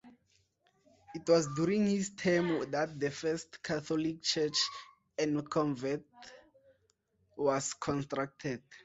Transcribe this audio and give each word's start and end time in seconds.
It 1.13 1.29
was 1.29 1.45
during 1.55 1.85
his 1.85 2.09
term 2.15 2.71
that 2.71 2.99
the 2.99 3.11
first 3.11 3.61
Catholic 3.61 4.23
Church 4.23 4.57
and 5.19 5.47
convent 5.47 6.01
was 7.37 7.75
constructed. 7.75 8.63